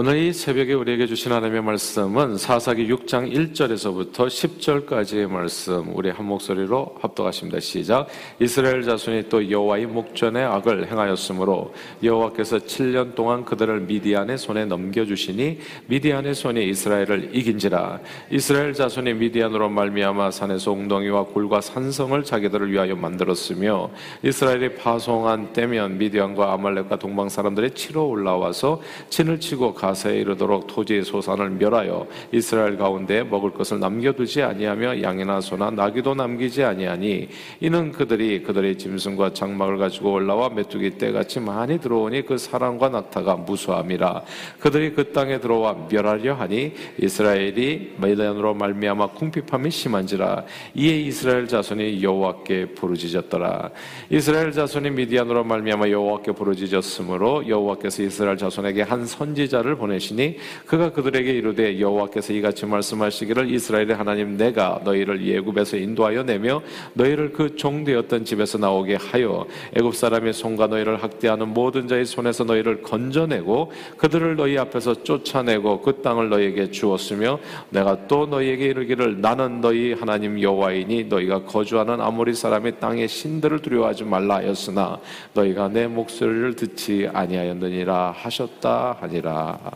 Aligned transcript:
오늘 0.00 0.16
이 0.16 0.32
새벽에 0.32 0.74
우리에게 0.74 1.08
주신 1.08 1.32
하나님의 1.32 1.60
말씀은 1.60 2.36
사사기 2.36 2.86
6장 2.86 3.34
1절에서부터 3.34 4.28
10절까지의 4.28 5.26
말씀 5.26 5.90
우리 5.92 6.08
한 6.10 6.24
목소리로 6.24 6.94
합독하십니다. 7.00 7.58
시작. 7.58 8.06
이스라엘 8.38 8.84
자손이 8.84 9.28
또 9.28 9.50
여호와의 9.50 9.86
목전에 9.86 10.40
악을 10.44 10.88
행하였으므로 10.88 11.74
여호와께서 12.00 12.58
7년 12.58 13.16
동안 13.16 13.44
그들을 13.44 13.80
미디안의 13.80 14.38
손에 14.38 14.66
넘겨 14.66 15.04
주시니 15.04 15.58
미디안의 15.88 16.36
손이 16.36 16.68
이스라엘을 16.68 17.30
이긴지라 17.34 17.98
이스라엘 18.30 18.74
자손이 18.74 19.14
미디안으로 19.14 19.68
말미암아 19.68 20.30
산에서 20.30 20.70
웅덩이와 20.70 21.24
굴과 21.24 21.60
산성을 21.60 22.22
자기들을 22.22 22.70
위하여 22.70 22.94
만들었으며 22.94 23.90
이스라엘이 24.22 24.76
파송한 24.76 25.52
때면 25.52 25.98
미디안과 25.98 26.52
아말렉과 26.52 27.00
동방 27.00 27.28
사람들이 27.28 27.72
치러 27.72 28.04
올라와서 28.04 28.80
친을 29.10 29.40
치고 29.40 29.74
가 29.74 29.87
가세에 29.88 30.20
이르도록 30.20 30.66
토지의 30.66 31.02
소산을 31.02 31.50
멸하여 31.50 32.06
이스라엘 32.32 32.76
가운데 32.76 33.22
먹을 33.22 33.50
것을 33.52 33.80
남겨두지 33.80 34.42
아니하며 34.42 35.02
양이나 35.02 35.40
소나 35.40 35.70
나귀도 35.70 36.14
남기지 36.14 36.62
아니하니 36.62 37.28
이는 37.60 37.92
그들이 37.92 38.42
그들의 38.42 38.76
짐승과 38.76 39.32
장막을 39.32 39.78
가지고 39.78 40.12
올라와 40.12 40.50
메뚜기 40.50 40.98
떼같이 40.98 41.40
많이 41.40 41.80
들어오니 41.80 42.26
그 42.26 42.36
사랑과 42.36 42.90
낙타가 42.90 43.36
무수함이라. 43.36 44.22
그들이 44.60 44.92
그 44.92 45.12
땅에 45.12 45.40
들어와 45.40 45.74
멸하려 45.90 46.34
하니 46.34 46.74
이스라엘이 46.98 47.94
메단으로 47.98 48.54
말미암아 48.54 49.12
궁핍함이 49.12 49.70
심한지라. 49.70 50.44
이에 50.74 51.00
이스라엘 51.00 51.48
자손이 51.48 52.02
여호와께 52.02 52.74
부르짖었더라. 52.74 53.70
이스라엘 54.10 54.52
자손이 54.52 54.90
미디안으로 54.90 55.44
말미암아 55.44 55.88
여호와께 55.88 56.32
부르짖었으므로 56.32 57.48
여호와께서 57.48 58.02
이스라엘 58.02 58.36
자손에게 58.36 58.82
한 58.82 59.06
선지자를 59.06 59.77
보내시니 59.78 60.36
그가 60.66 60.92
그들에게 60.92 61.32
이르되 61.32 61.80
여호와께서 61.80 62.32
이같이 62.32 62.66
말씀하시기를 62.66 63.50
이스라엘의 63.52 63.94
하나님 63.94 64.36
내가 64.36 64.80
너희를 64.84 65.24
예굽에서 65.24 65.76
인도하여 65.76 66.24
내며 66.24 66.62
너희를 66.94 67.32
그 67.32 67.56
종되었던 67.56 68.24
집에서 68.24 68.58
나오게 68.58 68.96
하여 68.96 69.46
애굽 69.76 69.94
사람의 69.94 70.32
손과 70.32 70.66
너희를 70.66 71.02
학대하는 71.02 71.48
모든 71.48 71.88
자의 71.88 72.04
손에서 72.04 72.44
너희를 72.44 72.82
건져내고 72.82 73.72
그들을 73.96 74.36
너희 74.36 74.58
앞에서 74.58 75.02
쫓아내고 75.02 75.80
그 75.82 76.02
땅을 76.02 76.28
너희에게 76.28 76.70
주었으며 76.70 77.38
내가 77.70 78.06
또 78.06 78.26
너희에게 78.26 78.66
이르기를 78.66 79.20
나는 79.20 79.60
너희 79.60 79.92
하나님 79.92 80.40
여호와이니 80.40 81.04
너희가 81.04 81.44
거주하는 81.44 82.00
아모리 82.00 82.34
사람의 82.34 82.80
땅의 82.80 83.08
신들을 83.08 83.60
두려워하지 83.60 84.04
말라 84.04 84.36
하였으나 84.36 85.00
너희가 85.34 85.68
내 85.68 85.86
목소리를 85.86 86.54
듣지 86.56 87.08
아니하였느니라 87.12 88.12
하셨다 88.16 88.98
하니라. 89.00 89.67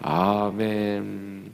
아멘. 0.00 1.52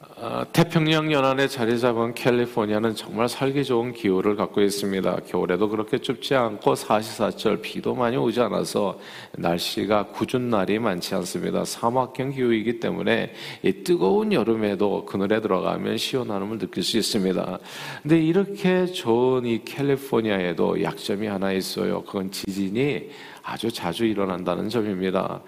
어, 0.00 0.11
태평양 0.52 1.10
연안에 1.10 1.48
자리 1.48 1.80
잡은 1.80 2.14
캘리포니아는 2.14 2.94
정말 2.94 3.28
살기 3.28 3.64
좋은 3.64 3.92
기후를 3.92 4.36
갖고 4.36 4.60
있습니다. 4.60 5.16
겨울에도 5.26 5.68
그렇게 5.68 5.98
춥지 5.98 6.36
않고 6.36 6.76
사시사철 6.76 7.60
비도 7.60 7.96
많이 7.96 8.16
오지 8.16 8.40
않아서 8.40 9.00
날씨가 9.32 10.12
궂은 10.12 10.48
날이 10.48 10.78
많지 10.78 11.16
않습니다. 11.16 11.64
사막형 11.64 12.30
기후이기 12.30 12.78
때문에 12.78 13.32
이 13.64 13.72
뜨거운 13.82 14.32
여름에도 14.32 15.04
그늘에 15.06 15.40
들어가면 15.40 15.96
시원함을 15.96 16.58
느낄 16.58 16.84
수 16.84 16.98
있습니다. 16.98 17.58
근데 18.02 18.22
이렇게 18.22 18.86
좋은 18.86 19.44
이 19.44 19.64
캘리포니아에도 19.64 20.84
약점이 20.84 21.26
하나 21.26 21.50
있어요. 21.50 22.04
그건 22.04 22.30
지진이 22.30 23.10
아주 23.42 23.72
자주 23.72 24.04
일어난다는 24.04 24.68
점입니다. 24.68 25.42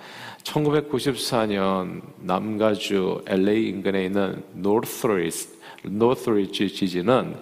1994년 0.45 2.01
남가주 2.21 3.25
LA 3.27 3.69
인근에 3.69 4.05
있는 4.07 4.43
노스리지, 4.55 5.49
노스리지 5.83 6.69
지진은 6.69 7.37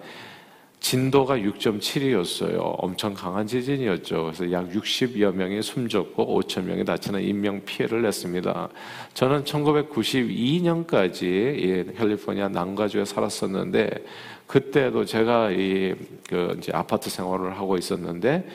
진도가 0.79 1.37
6.7이었어요. 1.37 2.59
엄청 2.79 3.13
강한 3.13 3.45
지진이었죠. 3.47 4.23
그래서 4.23 4.51
약 4.51 4.69
60여 4.69 5.33
명이 5.33 5.61
숨졌고 5.61 6.41
5천 6.41 6.63
명이 6.63 6.83
다치는 6.83 7.21
인명 7.21 7.63
피해를 7.63 8.01
냈습니다. 8.01 8.67
저는 9.13 9.45
1992년까지 9.45 11.95
캘리포니아 11.95 12.49
남가주에 12.49 13.05
살았었는데 13.05 14.03
그때도 14.47 15.05
제가 15.05 15.51
이 15.51 15.93
그 16.33 16.55
이제 16.57 16.71
아파트 16.73 17.09
생활을 17.09 17.57
하고 17.57 17.77
있었는데 17.77 18.47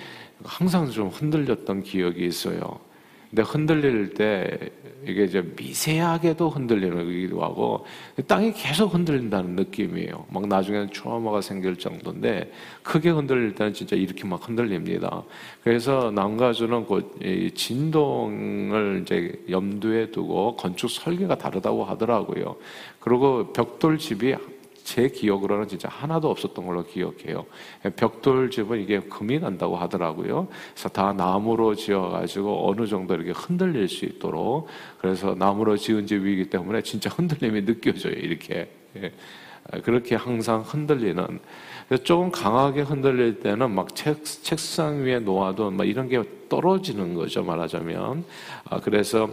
항상 0.45 0.91
좀 0.91 1.09
흔들렸던 1.09 1.85
기억이 1.85 2.27
있어요. 2.27 2.81
근데 3.31 3.43
흔들릴 3.43 4.15
때 4.15 4.59
이게 5.07 5.25
이제 5.25 5.43
미세하게도 5.57 6.49
흔들리기도 6.49 7.43
하고 7.43 7.85
땅이 8.27 8.53
계속 8.55 8.95
흔들린다는 8.95 9.55
느낌이에요. 9.55 10.27
막 10.31 10.49
나중에는 10.49 10.91
트라우마가 10.91 11.41
생길 11.41 11.77
정도인데 11.77 12.51
크게 12.83 13.11
흔들릴 13.11 13.55
때는 13.55 13.75
진짜 13.75 13.97
이렇게 13.97 14.27
막 14.27 14.47
흔들립니다. 14.47 15.23
그래서 15.63 16.11
남가주는 16.11 16.87
그 16.87 17.53
진동을 17.55 19.03
이제 19.03 19.41
염두에 19.49 20.11
두고 20.11 20.57
건축 20.57 20.91
설계가 20.91 21.37
다르다고 21.37 21.85
하더라고요. 21.85 22.57
그리고 22.99 23.53
벽돌 23.53 23.99
집이 23.99 24.35
제 24.89 25.07
기억으로는 25.07 25.69
진짜 25.69 25.87
하나도 25.91 26.31
없었던 26.31 26.65
걸로 26.67 26.83
기억해요. 26.83 27.45
벽돌집은 27.97 28.81
이게 28.81 29.01
금이 29.01 29.39
난다고 29.39 29.77
하더라고요. 29.77 30.49
그래서 30.73 30.89
다 30.89 31.13
나무로 31.13 31.75
지어가지고 31.75 32.71
어느 32.71 32.87
정도 32.87 33.15
이렇게 33.15 33.33
흔들릴 33.33 33.87
수 33.87 34.07
있도록 34.07 34.67
그래서 34.99 35.35
나무로 35.35 35.77
지은 35.77 36.07
집이기 36.07 36.49
때문에 36.49 36.81
진짜 36.81 37.11
흔들림이 37.11 37.67
느껴져요. 37.67 38.15
이렇게. 38.15 38.71
예. 38.97 39.13
그렇게 39.83 40.15
항상 40.15 40.63
흔들리는. 40.63 41.39
조금 41.97 42.31
강하게 42.31 42.83
흔들릴 42.83 43.41
때는 43.41 43.71
막 43.71 43.95
책, 43.95 44.23
책상 44.23 45.05
위에 45.05 45.21
놓아도 45.21 45.71
막 45.71 45.89
이런 45.89 46.09
게 46.09 46.23
떨어지는 46.51 47.15
거죠. 47.15 47.43
말하자면. 47.43 48.25
아, 48.69 48.81
그래서 48.81 49.31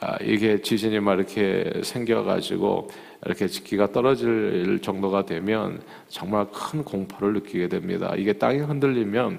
아, 0.00 0.18
이게 0.22 0.60
지진이 0.60 1.00
막 1.00 1.14
이렇게 1.14 1.80
생겨가지고 1.82 2.90
이렇게 3.24 3.46
기가 3.46 3.90
떨어질 3.90 4.80
정도가 4.82 5.24
되면 5.24 5.80
정말 6.08 6.46
큰 6.52 6.84
공포를 6.84 7.32
느끼게 7.34 7.68
됩니다. 7.68 8.12
이게 8.18 8.34
땅이 8.34 8.58
흔들리면 8.58 9.38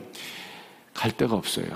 갈 0.96 1.12
데가 1.12 1.36
없어요. 1.36 1.68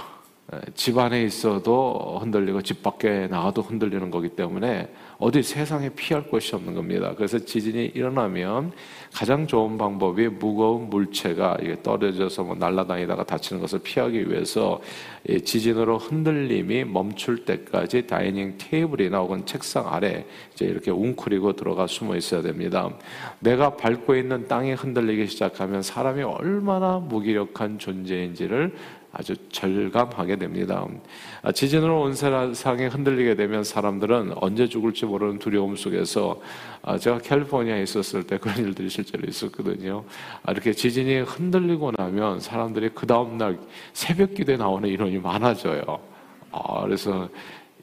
집 0.73 0.97
안에 0.97 1.23
있어도 1.23 2.17
흔들리고 2.19 2.63
집 2.63 2.81
밖에 2.81 3.27
나가도 3.27 3.61
흔들리는 3.61 4.09
거기 4.09 4.29
때문에 4.29 4.91
어디 5.21 5.43
세상에 5.43 5.89
피할 5.89 6.23
곳이 6.23 6.55
없는 6.55 6.75
겁니다. 6.75 7.13
그래서 7.13 7.37
지진이 7.37 7.91
일어나면 7.93 8.71
가장 9.13 9.47
좋은 9.47 9.77
방법이 9.77 10.29
무거운 10.29 10.89
물체가 10.89 11.57
떨어져서 11.83 12.43
뭐 12.45 12.55
날아다니다가 12.55 13.25
다치는 13.25 13.61
것을 13.61 13.79
피하기 13.79 14.29
위해서 14.29 14.79
지진으로 15.43 15.97
흔들림이 15.97 16.85
멈출 16.85 17.43
때까지 17.43 18.07
다이닝 18.07 18.59
테이블이나 18.59 19.19
혹은 19.19 19.45
책상 19.45 19.93
아래 19.93 20.25
이제 20.53 20.65
이렇게 20.65 20.89
웅크리고 20.89 21.53
들어가 21.53 21.85
숨어 21.85 22.15
있어야 22.15 22.41
됩니다. 22.41 22.89
내가 23.39 23.75
밟고 23.75 24.15
있는 24.15 24.47
땅이 24.47 24.71
흔들리기 24.71 25.27
시작하면 25.27 25.81
사람이 25.81 26.23
얼마나 26.23 26.97
무기력한 26.97 27.77
존재인지를 27.77 28.73
아주 29.11 29.35
절감하게 29.51 30.35
됩니다. 30.35 30.85
아, 31.41 31.51
지진으로 31.51 32.01
온 32.01 32.13
세상에 32.13 32.87
흔들리게 32.87 33.35
되면 33.35 33.63
사람들은 33.63 34.33
언제 34.35 34.67
죽을지 34.67 35.05
모르는 35.05 35.39
두려움 35.39 35.75
속에서 35.75 36.39
아, 36.83 36.97
제가 36.97 37.17
캘리포니아에 37.19 37.81
있었을 37.83 38.23
때 38.27 38.37
그런 38.37 38.57
일들이 38.57 38.89
실제로 38.89 39.27
있었거든요. 39.27 40.03
아, 40.43 40.51
이렇게 40.51 40.73
지진이 40.73 41.21
흔들리고 41.21 41.91
나면 41.97 42.39
사람들이 42.39 42.91
그 42.93 43.07
다음날 43.07 43.57
새벽 43.93 44.35
기도에 44.35 44.57
나오는 44.57 44.87
인원이 44.87 45.17
많아져요. 45.17 45.83
그래서 46.83 47.29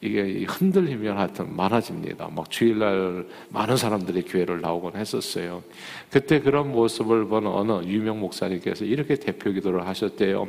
이게 0.03 0.45
흔들리면 0.47 1.17
하여튼 1.17 1.57
많아집니다. 1.57 2.29
막 2.35 2.51
주일날 2.51 3.27
많은 3.49 3.77
사람들이 3.77 4.23
교회를 4.23 4.61
나오곤 4.61 4.97
했었어요. 4.97 5.63
그때 6.11 6.41
그런 6.41 6.71
모습을 6.71 7.27
본 7.27 7.47
어느 7.47 7.85
유명 7.85 8.21
목사님께서 8.21 8.85
이렇게 8.85 9.15
대표 9.15 9.51
기도를 9.53 9.87
하셨대요. 9.87 10.49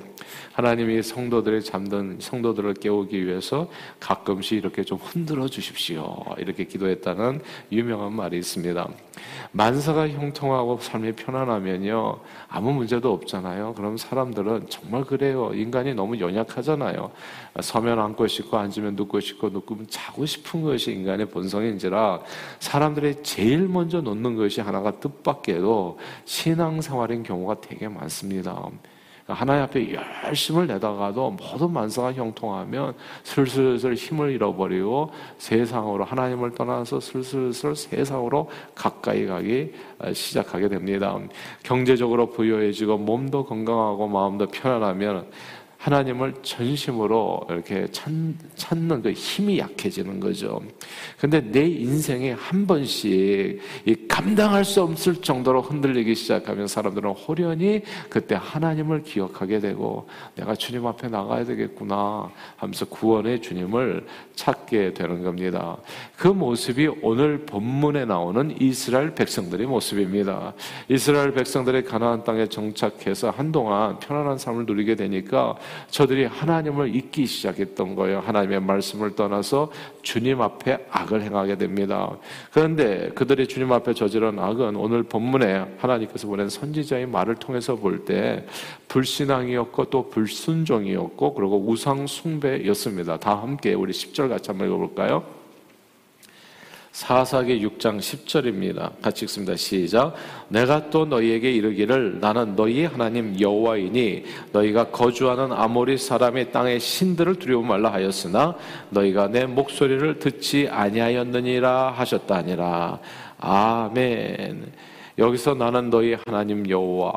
하나님이 0.51 1.01
성도들의 1.01 1.63
잠든 1.63 2.17
성도들을 2.19 2.73
깨우기 2.75 3.25
위해서 3.25 3.69
가끔씩 3.99 4.57
이렇게 4.57 4.83
좀 4.83 4.97
흔들어 5.01 5.47
주십시오. 5.47 6.25
이렇게 6.37 6.65
기도했다는 6.65 7.41
유명한 7.71 8.13
말이 8.13 8.37
있습니다. 8.37 8.89
만사가 9.51 10.09
형통하고 10.09 10.79
삶이 10.81 11.13
편안하면요. 11.13 12.19
아무 12.49 12.73
문제도 12.73 13.11
없잖아요. 13.13 13.73
그럼 13.75 13.97
사람들은 13.97 14.67
정말 14.69 15.03
그래요. 15.03 15.51
인간이 15.53 15.93
너무 15.93 16.19
연약하잖아요. 16.19 17.11
서면 17.61 17.99
앉고 17.99 18.27
싶고 18.27 18.57
앉으면 18.57 18.95
눕고 18.95 19.19
싶고 19.19 19.36
눕으면 19.45 19.85
자고 19.89 20.25
싶은 20.25 20.63
것이 20.63 20.91
인간의 20.91 21.27
본성인지라 21.27 22.21
사람들이 22.59 23.21
제일 23.23 23.67
먼저 23.67 24.01
놓는 24.01 24.35
것이 24.35 24.61
하나가 24.61 24.91
뜻밖에도 24.91 25.99
신앙생활인 26.25 27.23
경우가 27.23 27.61
되게 27.61 27.87
많습니다. 27.87 28.69
하나님 29.27 29.63
앞에 29.63 29.93
열심을 30.25 30.67
내다가도 30.67 31.31
모든 31.31 31.71
만사가 31.71 32.13
형통하면 32.13 32.93
슬슬슬 33.23 33.93
힘을 33.93 34.31
잃어버리고 34.31 35.11
세상으로 35.37 36.05
하나님을 36.05 36.51
떠나서 36.51 37.01
슬슬슬 37.01 37.75
세상으로 37.75 38.49
가까이 38.73 39.25
가기 39.25 39.73
시작하게 40.13 40.69
됩니다. 40.69 41.19
경제적으로 41.61 42.29
부유해지고 42.29 42.99
몸도 42.99 43.45
건강하고 43.45 44.07
마음도 44.07 44.47
편안하면 44.47 45.27
하나님을 45.87 46.33
전심으로 46.41 47.47
이렇게 47.49 47.87
찾, 47.93 48.11
찾는 48.57 49.03
그 49.03 49.13
힘이 49.13 49.59
약해지는 49.59 50.19
거죠. 50.19 50.61
근데 51.17 51.39
내 51.39 51.65
인생에 51.65 52.33
한 52.33 52.67
번씩 52.67 53.61
감당할 54.09 54.65
수 54.65 54.81
없을 54.81 55.15
정도로 55.15 55.61
흔들리기 55.61 56.13
시작하면 56.13 56.67
사람들은 56.67 57.11
호련히 57.11 57.83
그때 58.09 58.37
하나님을 58.37 59.03
기억하게 59.03 59.59
되고 59.59 60.09
내가 60.35 60.55
주님 60.55 60.85
앞에 60.85 61.07
나가야 61.07 61.45
되겠구나 61.45 62.31
하면서 62.57 62.85
구원의 62.85 63.41
주님을 63.41 64.05
찾게 64.35 64.93
되는 64.93 65.23
겁니다. 65.23 65.77
그 66.17 66.27
모습이 66.27 66.89
오늘 67.01 67.45
본문에 67.45 68.03
나오는 68.03 68.53
이스라엘 68.59 69.15
백성들의 69.15 69.65
모습입니다. 69.67 70.53
이스라엘 70.89 71.31
백성들이 71.33 71.85
가나안 71.85 72.25
땅에 72.25 72.47
정착해서 72.47 73.29
한동안 73.29 73.99
편안한 73.99 74.37
삶을 74.37 74.65
누리게 74.65 74.95
되니까 74.95 75.55
저들이 75.89 76.25
하나님을 76.25 76.95
잊기 76.95 77.25
시작했던 77.25 77.95
거예요. 77.95 78.19
하나님의 78.19 78.61
말씀을 78.61 79.15
떠나서 79.15 79.71
주님 80.01 80.41
앞에 80.41 80.87
악을 80.89 81.21
행하게 81.23 81.57
됩니다. 81.57 82.17
그런데 82.51 83.09
그들이 83.15 83.47
주님 83.47 83.71
앞에 83.71 83.93
저지른 83.93 84.39
악은 84.39 84.75
오늘 84.75 85.03
본문에 85.03 85.75
하나님께서 85.77 86.27
보낸 86.27 86.49
선지자의 86.49 87.07
말을 87.07 87.35
통해서 87.35 87.75
볼 87.75 88.05
때 88.05 88.45
불신앙이었고 88.87 89.85
또 89.85 90.09
불순종이었고 90.09 91.33
그리고 91.33 91.65
우상 91.67 92.07
숭배였습니다. 92.07 93.17
다 93.17 93.35
함께 93.41 93.73
우리 93.73 93.91
10절 93.91 94.29
같이 94.29 94.49
한번 94.51 94.67
읽어볼까요? 94.67 95.23
사사기 96.97 97.63
6장 97.63 97.99
10절입니다. 97.99 98.99
같이 99.03 99.25
읽습니다. 99.25 99.55
시작. 99.55 100.15
내가 100.47 100.89
또 100.89 101.05
너희에게 101.05 101.51
이르기를 101.51 102.19
나는 102.19 102.55
너희 102.55 102.85
하나님 102.85 103.39
여호와이니 103.39 104.23
너희가 104.51 104.89
거주하는 104.89 105.51
아모리 105.51 105.99
사람의 105.99 106.51
땅의 106.51 106.79
신들을 106.79 107.35
두려워 107.35 107.61
말라 107.61 107.93
하였으나 107.93 108.55
너희가 108.89 109.27
내 109.27 109.45
목소리를 109.45 110.17
듣지 110.17 110.69
아니하였느니라 110.71 111.91
하셨다 111.91 112.35
아니라 112.35 112.99
아멘. 113.37 114.71
여기서 115.19 115.53
나는 115.53 115.91
너희 115.91 116.15
하나님 116.25 116.67
여호와 116.67 117.13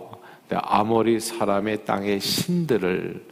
아모리 0.50 1.20
사람의 1.20 1.86
땅의 1.86 2.20
신들을 2.20 3.30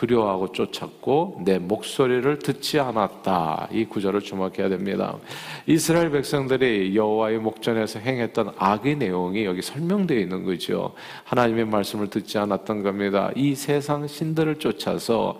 두려워하고 0.00 0.52
쫓았고 0.52 1.42
내 1.44 1.58
목소리를 1.58 2.38
듣지 2.38 2.80
않았다. 2.80 3.68
이 3.70 3.84
구절을 3.84 4.22
주목해야 4.22 4.70
됩니다. 4.70 5.18
이스라엘 5.66 6.10
백성들이 6.10 6.96
여호와의 6.96 7.38
목전에서 7.38 7.98
행했던 7.98 8.54
악의 8.56 8.96
내용이 8.96 9.44
여기 9.44 9.60
설명되어 9.60 10.18
있는 10.18 10.44
거죠. 10.44 10.94
하나님의 11.24 11.66
말씀을 11.66 12.08
듣지 12.08 12.38
않았던 12.38 12.82
겁니다. 12.82 13.30
이 13.36 13.54
세상 13.54 14.06
신들을 14.06 14.58
쫓아서 14.58 15.38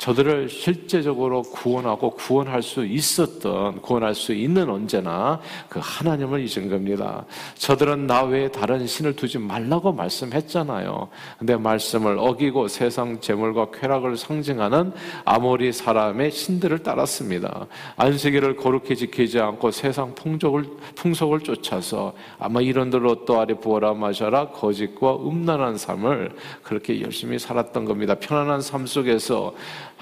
저들을 0.00 0.48
실제적으로 0.48 1.42
구원하고 1.42 2.10
구원할 2.12 2.62
수 2.62 2.86
있었던, 2.86 3.82
구원할 3.82 4.14
수 4.14 4.32
있는 4.32 4.70
언제나 4.70 5.38
그 5.68 5.78
하나님을 5.82 6.40
잊은 6.40 6.70
겁니다. 6.70 7.26
저들은 7.56 8.06
나 8.06 8.22
외에 8.22 8.50
다른 8.50 8.86
신을 8.86 9.14
두지 9.14 9.38
말라고 9.38 9.92
말씀했잖아요. 9.92 11.08
근데 11.38 11.54
말씀을 11.54 12.16
어기고 12.18 12.68
세상 12.68 13.20
재물과 13.20 13.72
쾌락을 13.72 14.16
상징하는 14.16 14.92
아모리 15.26 15.70
사람의 15.70 16.30
신들을 16.30 16.78
따랐습니다. 16.78 17.66
안식일을 17.96 18.56
거룩히 18.56 18.96
지키지 18.96 19.38
않고 19.38 19.70
세상 19.70 20.14
풍족을, 20.14 20.64
풍속을 20.94 21.40
쫓아서 21.40 22.14
아마 22.38 22.62
이런들 22.62 23.04
로 23.04 23.20
또 23.26 23.38
아래 23.38 23.52
부어라 23.52 23.92
마셔라 23.92 24.48
거짓과 24.48 25.16
음란한 25.16 25.76
삶을 25.76 26.34
그렇게 26.62 27.02
열심히 27.02 27.38
살았던 27.38 27.84
겁니다. 27.84 28.14
편안한 28.14 28.62
삶 28.62 28.86
속에서 28.86 29.52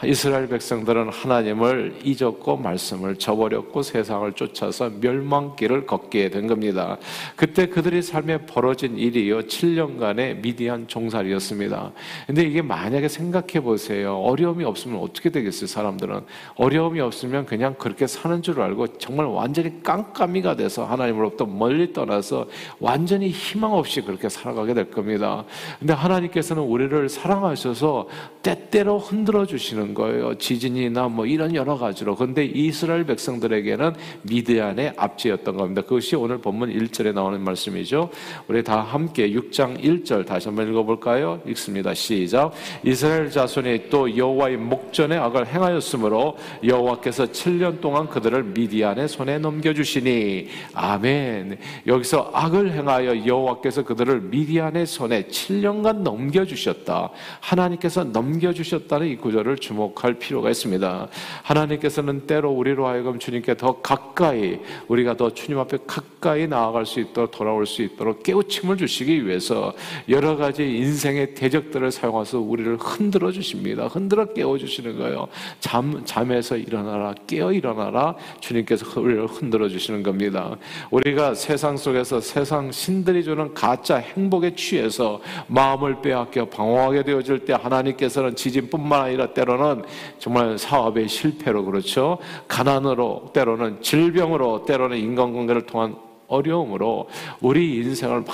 이스라엘 0.05 0.47
백성들은 0.47 1.09
하나님을 1.09 1.97
잊었고 2.05 2.57
말씀을 2.57 3.17
저버렸고 3.17 3.83
세상을 3.83 4.33
쫓아서 4.35 4.91
멸망길을 5.01 5.87
걷게 5.87 6.31
된 6.31 6.47
겁니다. 6.47 6.99
그때 7.35 7.67
그들의 7.67 8.03
삶에 8.03 8.47
벌어진 8.47 8.97
일이요 8.97 9.41
7년간의 9.41 10.41
미디안 10.41 10.87
종살이였습니다. 10.87 11.91
근데 12.29 12.43
이게 12.43 12.63
만약에 12.63 13.09
생각해 13.09 13.61
보세요. 13.61 14.17
어려움이 14.19 14.65
없으면 14.65 15.01
어떻게 15.01 15.31
되겠어요, 15.31 15.67
사람들은? 15.67 16.21
어려움이 16.55 17.01
없으면 17.01 17.47
그냥 17.47 17.75
그렇게 17.77 18.07
사는 18.07 18.41
줄 18.41 18.61
알고 18.61 18.99
정말 18.99 19.27
완전히 19.27 19.83
깜깜이가 19.83 20.55
돼서 20.55 20.85
하나님으로부터 20.85 21.45
멀리 21.45 21.93
떠나서 21.93 22.47
완전히 22.79 23.31
희망 23.31 23.73
없이 23.73 24.01
그렇게 24.03 24.29
살아가게 24.29 24.75
될 24.75 24.93
겁니다. 24.93 25.45
근데 25.81 25.93
하나님께서는 25.93 26.63
우리를 26.63 27.09
사랑하셔서 27.09 28.07
때때로 28.43 28.99
흔들어 28.99 29.45
주시는 29.45 29.88
있는 29.89 29.95
거예요. 29.95 30.37
지진이나 30.37 31.09
뭐 31.09 31.27
이런 31.27 31.55
여러 31.55 31.77
가지로. 31.77 32.15
그런데 32.15 32.45
이스라엘 32.45 33.05
백성들에게는 33.05 33.95
미디안의 34.23 34.95
압제였던 34.97 35.57
겁니다. 35.57 35.83
그것이 35.83 36.17
오늘 36.17 36.39
본문 36.39 36.71
1절에 36.71 37.13
나오는 37.15 37.41
말씀이죠. 37.41 38.11
우리 38.47 38.63
다 38.63 38.81
함께 38.81 39.31
6장 39.31 39.83
1절 39.83 40.27
다시 40.27 40.49
한번 40.49 40.69
읽어볼까요? 40.69 41.41
읽습니다. 41.49 41.95
시작. 41.95 42.53
이스라엘 42.85 43.31
자손이 43.31 43.89
또 43.91 44.17
여호와의 44.17 44.57
목전에 44.59 45.17
악을 45.17 45.47
행하였으므로 45.47 46.37
여호와께서 46.65 47.27
7년 47.27 47.81
동안 47.81 48.09
그들을 48.09 48.43
미디안의 48.45 49.09
손에 49.09 49.39
넘겨주시니 49.39 50.49
아멘. 50.75 51.59
여기서 51.87 52.31
악을 52.35 52.73
행하여 52.73 53.27
여호와께서 53.27 53.85
그들을 53.85 54.21
미디안의 54.23 54.87
손에 54.87 55.25
7년간 55.25 56.03
넘겨주셨다. 56.03 57.11
하나님께서 57.41 58.05
넘겨주셨다는 58.05 59.07
이 59.09 59.17
구절을 59.17 59.57
주목 59.57 59.78
주목할 59.79 60.15
필요가 60.15 60.51
있습니다. 60.51 61.09
하나님께서는 61.43 62.27
때로 62.27 62.51
우리로 62.51 62.87
하여금 62.87 63.19
주님께 63.19 63.57
더 63.57 63.81
가까이 63.81 64.59
우리가 64.89 65.17
더 65.17 65.33
주님 65.33 65.59
앞에 65.61 65.79
가까이 65.87 66.49
나아갈 66.49 66.85
수 66.85 67.01
있도록 67.01 67.31
돌아올 67.31 67.67
수 67.67 67.83
있도록 67.83 68.23
깨우침을 68.25 68.77
주시기 68.77 69.27
위해서 69.27 69.73
여러 70.09 70.37
가지 70.37 70.65
인생의 70.65 71.35
대적들을 71.35 71.93
사용해서 71.93 72.41
우리를 72.41 72.77
흔들어 72.79 73.31
주십니다. 73.31 73.87
흔들어 73.87 74.27
깨워 74.33 74.59
주시는 74.59 74.99
거예요. 74.99 75.29
잠 75.61 76.03
잠에서 76.05 76.57
일어나라 76.57 77.15
깨어 77.27 77.53
일어나라 77.53 78.15
주님께서 78.41 79.01
우리를 79.01 79.27
흔들어 79.27 79.69
주시는 79.69 80.03
겁니다. 80.03 80.57
우리가 80.91 81.35
세상 81.35 81.77
속에서 81.77 82.21
세상 82.21 82.73
신들이 82.73 83.23
주는 83.23 83.55
가짜 83.55 83.97
행복에 83.97 84.55
취해서 84.57 85.21
마음을 85.47 86.01
빼앗겨 86.03 86.47
방황하게 86.47 87.05
되어질 87.05 87.45
때 87.45 87.53
하나님께서는 87.53 88.35
지진뿐만 88.35 89.03
아니라 89.03 89.29
때로는 89.33 89.68
때로는 89.69 89.85
정말 90.19 90.59
사업의 90.59 91.09
실패로 91.09 91.65
그렇죠. 91.65 92.19
가난으로 92.47 93.31
때로는 93.33 93.83
질병으로 93.83 94.65
때로는 94.65 94.97
인간관계를 94.97 95.67
통한 95.67 95.97
어려움으로 96.29 97.09
우리 97.41 97.77
인생을 97.77 98.21
막 98.21 98.29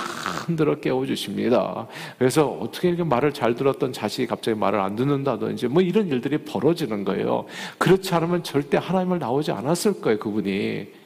흔들어 0.47 0.81
깨워주십니다. 0.81 1.87
그래서 2.19 2.49
어떻게 2.49 2.89
이렇게 2.89 3.05
말을 3.05 3.33
잘 3.33 3.55
들었던 3.55 3.93
자식이 3.93 4.27
갑자기 4.27 4.59
말을 4.59 4.81
안 4.81 4.97
듣는다든지 4.97 5.69
뭐 5.69 5.81
이런 5.81 6.09
일들이 6.09 6.39
벌어지는 6.39 7.05
거예요. 7.05 7.47
그렇지 7.79 8.13
않으면 8.15 8.43
절대 8.43 8.79
하나님을 8.79 9.21
나오지 9.21 9.53
않았을 9.53 10.01
거예요, 10.01 10.19
그분이. 10.19 11.04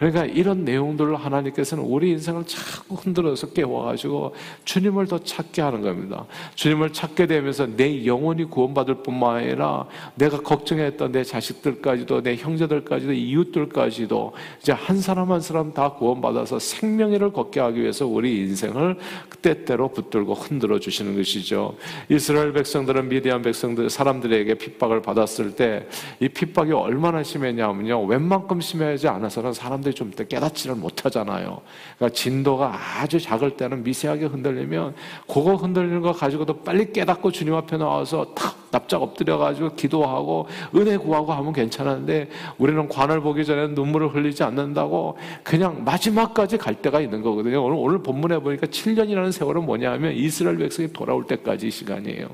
그러니까 0.00 0.24
이런 0.24 0.64
내용들을 0.64 1.14
하나님께서는 1.14 1.84
우리 1.84 2.10
인생을 2.10 2.44
자꾸 2.46 2.96
흔들어서 2.96 3.52
깨워가지고 3.52 4.34
주님을 4.64 5.06
더 5.06 5.18
찾게 5.18 5.60
하는 5.62 5.82
겁니다. 5.82 6.24
주님을 6.54 6.92
찾게 6.92 7.26
되면서 7.26 7.66
내 7.66 8.04
영혼이 8.06 8.44
구원받을 8.44 9.02
뿐만 9.02 9.36
아니라 9.36 9.86
내가 10.14 10.40
걱정했던 10.40 11.12
내 11.12 11.22
자식들까지도 11.22 12.22
내 12.22 12.34
형제들까지도 12.36 13.12
이웃들까지도 13.12 14.32
이제 14.60 14.72
한 14.72 15.00
사람 15.00 15.30
한 15.30 15.40
사람 15.40 15.72
다 15.72 15.92
구원받아서 15.92 16.58
생명의를 16.58 17.32
걷게 17.32 17.60
하기 17.60 17.82
위해서 17.82 18.06
우리 18.06 18.38
인생을 18.38 18.96
때때로 19.42 19.88
붙들고 19.88 20.34
흔들어 20.34 20.80
주시는 20.80 21.14
것이죠. 21.14 21.76
이스라엘 22.08 22.52
백성들은 22.52 23.08
미디안 23.08 23.42
백성들 23.42 23.90
사람들에게 23.90 24.54
핍박을 24.54 25.02
받았을 25.02 25.54
때 25.54 25.86
이 26.20 26.28
핍박이 26.28 26.72
얼마나 26.72 27.22
심했냐면요. 27.22 28.04
웬만큼 28.04 28.60
심하지 28.60 29.08
않아서는 29.08 29.52
사람들이 29.52 29.89
사람들이 29.90 29.94
좀 29.94 30.10
깨닫지를 30.10 30.76
못하잖아요. 30.76 31.60
그러니까 31.96 32.14
진도가 32.14 32.78
아주 33.00 33.20
작을 33.20 33.56
때는 33.56 33.82
미세하게 33.82 34.26
흔들리면 34.26 34.94
그거 35.26 35.54
흔들리는 35.56 36.00
거 36.00 36.12
가지고도 36.12 36.62
빨리 36.62 36.92
깨닫고 36.92 37.30
주님 37.32 37.54
앞에 37.54 37.76
나와서 37.76 38.32
탁 38.34 38.70
납작 38.70 39.02
엎드려가지고 39.02 39.74
기도하고 39.74 40.46
은혜 40.76 40.96
구하고 40.96 41.32
하면 41.32 41.52
괜찮은데 41.52 42.28
우리는 42.58 42.88
관을 42.88 43.20
보기 43.20 43.44
전에 43.44 43.68
눈물을 43.68 44.14
흘리지 44.14 44.44
않는다고 44.44 45.18
그냥 45.42 45.82
마지막까지 45.84 46.56
갈 46.56 46.76
때가 46.76 47.00
있는 47.00 47.22
거거든요. 47.22 47.64
오늘, 47.64 47.76
오늘 47.78 48.02
본문에 48.02 48.38
보니까 48.38 48.66
7년이라는 48.66 49.32
세월은 49.32 49.64
뭐냐면 49.64 50.12
이스라엘 50.12 50.56
백성이 50.58 50.92
돌아올 50.92 51.26
때까지 51.26 51.70
시간이에요. 51.70 52.28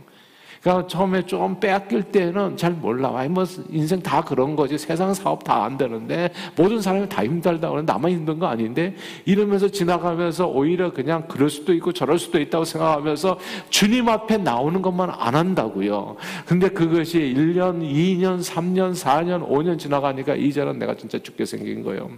그러니까 0.67 0.89
처음에 0.89 1.25
좀 1.27 1.61
빼앗길 1.61 2.03
때는 2.03 2.57
잘 2.57 2.73
몰라. 2.73 3.17
아니, 3.17 3.29
뭐, 3.29 3.45
인생 3.71 4.03
다 4.03 4.21
그런 4.21 4.57
거지. 4.57 4.77
세상 4.77 5.15
사업 5.15 5.45
다 5.45 5.67
안 5.67 5.79
되는데, 5.79 6.31
모든 6.57 6.83
사람이 6.83 7.09
다 7.09 7.25
힘들다. 7.25 7.69
그러는 7.69 7.87
나만 7.87 8.11
힘든 8.11 8.41
거 8.41 8.47
아닌데, 8.47 8.97
이러면서 9.25 9.69
지나가면서 9.69 10.49
오히려 10.49 10.93
그냥 10.93 11.29
그럴 11.29 11.51
수도 11.51 11.73
있고 11.73 11.93
저럴 11.93 12.19
수도 12.19 12.41
있다고 12.41 12.65
생각하면서 12.65 13.39
주님 13.71 14.09
앞에 14.09 14.39
나오는 14.39 14.83
것만 14.83 15.11
안 15.11 15.37
한다고요. 15.37 16.17
근데 16.47 16.69
그것이 16.69 17.19
1년, 17.21 17.81
2년, 17.83 18.43
3년, 18.43 18.93
4년, 18.93 19.49
5년 19.49 19.79
지나가니까 19.79 20.35
이제는 20.35 20.81
내가 20.81 20.97
진짜 20.97 21.17
죽게 21.21 21.45
생긴 21.45 21.85
거예요. 21.85 22.11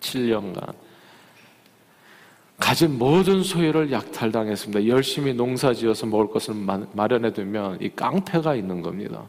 7년간. 0.00 0.81
가진 2.62 2.96
모든 2.96 3.42
소유를 3.42 3.90
약탈당했습니다. 3.90 4.86
열심히 4.86 5.34
농사 5.34 5.74
지어서 5.74 6.06
먹을 6.06 6.28
것을 6.28 6.54
마련해 6.92 7.32
두면 7.32 7.78
이 7.80 7.88
깡패가 7.88 8.54
있는 8.54 8.82
겁니다. 8.82 9.24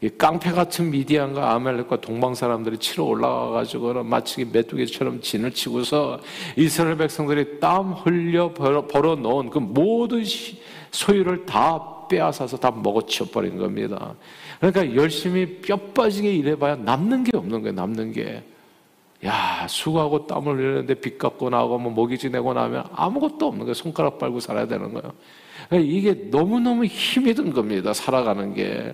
이 0.00 0.08
깡패 0.08 0.50
같은 0.50 0.90
미디안과 0.90 1.52
아멜렉과 1.52 2.00
동방 2.00 2.34
사람들이 2.34 2.78
치러 2.78 3.04
올라가가지고 3.04 4.02
마치 4.02 4.44
메뚜기처럼 4.44 5.20
진을 5.20 5.52
치고서 5.52 6.18
이스라엘 6.56 6.96
백성들이 6.96 7.60
땀 7.60 7.92
흘려 7.92 8.52
벌어 8.52 9.14
놓은 9.14 9.50
그 9.50 9.60
모든 9.60 10.24
소유를 10.90 11.46
다 11.46 11.80
빼앗아서 12.08 12.56
다 12.56 12.72
먹어치워 12.72 13.28
버린 13.32 13.58
겁니다. 13.58 14.12
그러니까 14.58 14.92
열심히 14.96 15.60
뼈 15.60 15.76
빠지게 15.76 16.34
일해봐야 16.34 16.74
남는 16.74 17.22
게 17.22 17.30
없는 17.36 17.62
거예요. 17.62 17.74
남는 17.74 18.10
게. 18.10 18.42
야, 19.24 19.66
수고하고 19.68 20.26
땀을 20.26 20.56
흘리는데 20.56 20.94
빚 20.94 21.16
갚고 21.16 21.50
나고 21.50 21.78
뭐 21.78 21.92
모기 21.92 22.18
지내고 22.18 22.54
나면 22.54 22.84
아무것도 22.92 23.46
없는 23.46 23.60
거예요. 23.60 23.74
손가락 23.74 24.18
빨고 24.18 24.40
살아야 24.40 24.66
되는 24.66 24.92
거예요. 24.92 25.12
그러니까 25.72 25.90
이게 25.90 26.12
너무너무 26.30 26.84
힘이 26.84 27.32
든 27.32 27.50
겁니다. 27.50 27.94
살아가는 27.94 28.52
게. 28.52 28.92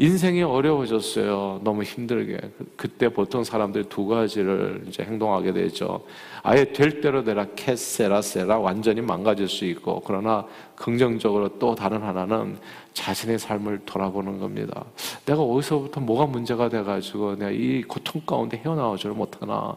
인생이 0.00 0.42
어려워졌어요. 0.42 1.60
너무 1.64 1.82
힘들게. 1.82 2.38
그때 2.76 3.08
보통 3.08 3.42
사람들이 3.42 3.84
두 3.88 4.06
가지를 4.06 4.84
이제 4.88 5.02
행동하게 5.04 5.52
되죠. 5.52 6.04
아예 6.42 6.72
될 6.72 7.00
대로 7.00 7.24
되라 7.24 7.46
캐세라 7.56 8.22
세라 8.22 8.58
완전히 8.58 9.00
망가질 9.00 9.48
수 9.48 9.64
있고 9.64 10.00
그러나 10.04 10.44
긍정적으로 10.76 11.58
또 11.58 11.74
다른 11.74 12.02
하나는 12.02 12.58
자신의 12.94 13.40
삶을 13.40 13.80
돌아보는 13.86 14.38
겁니다. 14.38 14.84
내가 15.24 15.42
어디서부터 15.42 16.00
뭐가 16.00 16.26
문제가 16.26 16.68
돼가지고 16.68 17.36
내가 17.36 17.50
이 17.50 17.82
고통 17.82 18.20
가운데 18.24 18.56
헤어나오지를 18.64 19.14
못하나. 19.14 19.76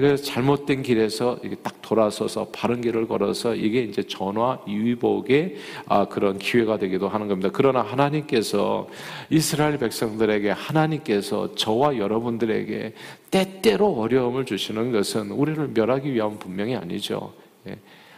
그래서 0.00 0.22
잘못된 0.24 0.82
길에서 0.82 1.38
딱 1.62 1.80
돌아서서 1.82 2.48
바른 2.52 2.80
길을 2.80 3.08
걸어서 3.08 3.54
이게 3.54 3.82
이제 3.82 4.02
전화 4.02 4.58
위복의 4.66 5.56
아, 5.86 6.06
그런 6.06 6.38
기회가 6.38 6.78
되기도 6.78 7.08
하는 7.08 7.28
겁니다. 7.28 7.50
그러나 7.52 7.82
하나님께서 7.82 8.88
이스라엘 9.30 9.78
백성들에게 9.78 10.50
하나님께서 10.50 11.54
저와 11.54 11.98
여러분들에게 11.98 12.94
때때로 13.30 13.94
어려움을 14.00 14.46
주시는 14.46 14.92
것은 14.92 15.30
우리를 15.30 15.68
멸하기 15.74 16.12
위한 16.12 16.38
분명히 16.38 16.76
아니죠. 16.76 17.32
예. 17.66 17.76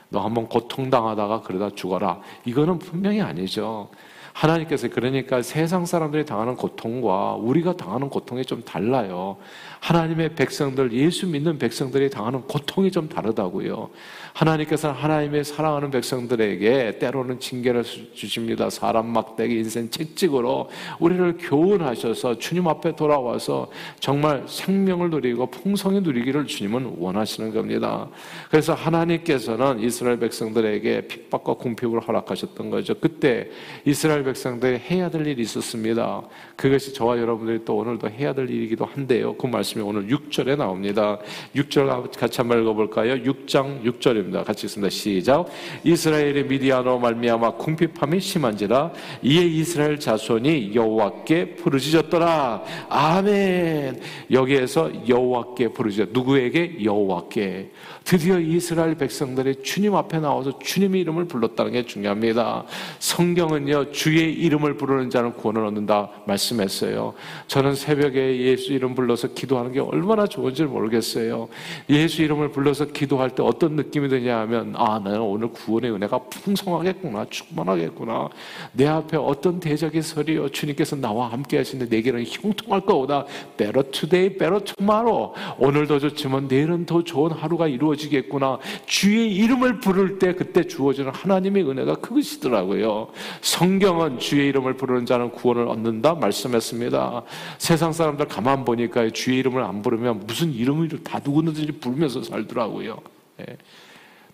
너 0.08 0.20
한번 0.20 0.46
고통당하다가 0.46 1.42
그러다 1.42 1.74
죽어라. 1.74 2.20
이거는 2.44 2.78
분명히 2.78 3.20
아니죠. 3.20 3.88
하나님께서 4.34 4.88
그러니까 4.88 5.42
세상 5.42 5.86
사람들이 5.86 6.26
당하는 6.26 6.56
고통과 6.56 7.34
우리가 7.34 7.76
당하는 7.76 8.08
고통이 8.08 8.44
좀 8.44 8.62
달라요. 8.62 9.36
하나님의 9.78 10.34
백성들, 10.34 10.92
예수 10.92 11.26
믿는 11.28 11.58
백성들이 11.58 12.10
당하는 12.10 12.42
고통이 12.42 12.90
좀 12.90 13.08
다르다고요. 13.08 13.90
하나님께서는 14.32 14.96
하나님의 14.96 15.44
사랑하는 15.44 15.90
백성들에게 15.92 16.98
때로는 16.98 17.38
징계를 17.38 17.84
주십니다. 17.84 18.68
사람 18.70 19.06
막대기 19.06 19.54
인생 19.54 19.88
채찍으로 19.88 20.68
우리를 20.98 21.36
교훈하셔서 21.38 22.38
주님 22.38 22.66
앞에 22.66 22.96
돌아와서 22.96 23.70
정말 24.00 24.42
생명을 24.48 25.10
누리고 25.10 25.46
풍성히 25.46 26.00
누리기를 26.00 26.46
주님은 26.46 26.96
원하시는 26.98 27.52
겁니다. 27.52 28.08
그래서 28.50 28.74
하나님께서는 28.74 29.80
이스라엘 29.80 30.18
백성들에게 30.18 31.06
핍박과 31.06 31.54
궁핍을 31.54 32.00
허락하셨던 32.00 32.70
거죠. 32.70 32.94
그때 32.94 33.48
이스라엘 33.84 34.23
백성들이 34.24 34.78
해야 34.90 35.08
될 35.10 35.26
일이 35.26 35.42
있었습니다. 35.42 36.22
그것이 36.56 36.92
저와 36.94 37.18
여러분들이 37.18 37.64
또 37.64 37.76
오늘도 37.76 38.10
해야 38.10 38.32
될 38.32 38.50
일이기도 38.50 38.84
한데요. 38.84 39.36
그 39.36 39.46
말씀이 39.46 39.82
오늘 39.82 40.08
6절에 40.08 40.56
나옵니다. 40.56 41.18
6절 41.54 42.18
같이 42.18 42.38
한번 42.38 42.62
읽어볼까요? 42.62 43.14
6장 43.22 43.84
6절입니다. 43.84 44.44
같이 44.44 44.66
읽습니다. 44.66 44.90
시작. 44.90 45.46
이스라엘의 45.84 46.44
미디아로 46.46 46.98
말미암아 46.98 47.52
궁핍함이 47.52 48.20
심한지라 48.20 48.92
이에 49.22 49.42
이스라엘 49.42 50.00
자손이 50.00 50.74
여호와께 50.74 51.56
부르짖었더라. 51.56 52.64
아멘. 52.88 54.00
여기에서 54.30 54.90
여호와께 55.08 55.68
부르짖어 55.68 56.06
누구에게 56.10 56.82
여호와께 56.82 57.70
드디어 58.04 58.38
이스라엘 58.38 58.94
백성들이 58.96 59.62
주님 59.62 59.94
앞에 59.94 60.20
나와서 60.20 60.58
주님의 60.58 61.00
이름을 61.00 61.24
불렀다는 61.24 61.72
게 61.72 61.86
중요합니다. 61.86 62.64
성경은요, 62.98 63.92
주의 63.92 64.13
이름을 64.20 64.76
부르는 64.76 65.10
자는 65.10 65.32
구원을 65.32 65.64
얻는다 65.64 66.10
말씀했어요. 66.26 67.14
저는 67.46 67.74
새벽에 67.74 68.38
예수 68.38 68.72
이름 68.72 68.94
불러서 68.94 69.28
기도하는 69.28 69.72
게 69.72 69.80
얼마나 69.80 70.26
좋은지 70.26 70.64
모르겠어요. 70.64 71.48
예수 71.88 72.22
이름을 72.22 72.50
불러서 72.50 72.86
기도할 72.86 73.30
때 73.30 73.42
어떤 73.42 73.76
느낌이 73.76 74.08
드냐 74.08 74.38
하면, 74.40 74.74
아, 74.76 75.00
나는 75.02 75.20
오늘 75.20 75.48
구원의 75.48 75.92
은혜가 75.92 76.18
풍성하겠구나, 76.30 77.26
충만하겠구나. 77.30 78.28
내 78.72 78.86
앞에 78.86 79.16
어떤 79.16 79.60
대적이 79.60 80.02
서리요. 80.02 80.50
주님께서 80.50 80.96
나와 80.96 81.32
함께 81.32 81.56
하시는데 81.56 81.96
내게는 81.96 82.24
형통할 82.26 82.82
거보다 82.82 83.24
better 83.56 83.82
today, 83.90 84.28
better 84.28 84.62
tomorrow. 84.62 85.32
오늘도 85.58 85.98
좋지만 86.00 86.48
내일은 86.48 86.86
더 86.86 87.02
좋은 87.02 87.30
하루가 87.32 87.66
이루어 87.66 87.94
주어지겠구나. 87.94 88.58
주의 88.86 89.34
이름을 89.34 89.80
부를 89.80 90.18
때 90.18 90.34
그때 90.34 90.66
주어지는 90.66 91.12
하나님의 91.12 91.68
은혜가 91.68 91.96
그것이더라고요. 91.96 93.08
성경은 93.40 94.03
주의 94.18 94.48
이름을 94.48 94.74
부르는 94.74 95.06
자는 95.06 95.30
구원을 95.30 95.68
얻는다 95.68 96.14
말씀했습니다. 96.14 97.22
세상 97.58 97.92
사람들 97.92 98.26
가만 98.26 98.64
보니까 98.64 99.10
주의 99.10 99.38
이름을 99.38 99.62
안 99.62 99.82
부르면 99.82 100.26
무슨 100.26 100.52
이름을 100.52 100.88
다 101.02 101.20
누구든지 101.24 101.66
부르면서 101.80 102.22
살더라고요. 102.22 102.98
네. 103.38 103.46